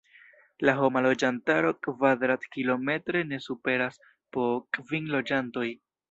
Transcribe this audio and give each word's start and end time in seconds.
La 0.67 0.73
homa 0.83 1.01
loĝantaro 1.05 1.73
kvadrat-kilometre 1.87 3.21
ne 3.33 3.39
superas 3.49 4.01
po 4.37 4.47
kvin 4.79 5.13
loĝantoj. 5.17 5.67